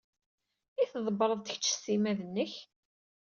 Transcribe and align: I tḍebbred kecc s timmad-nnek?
I 0.81 0.83
tḍebbred 0.91 1.43
kecc 1.47 1.65
s 1.73 1.75
timmad-nnek? 1.83 2.53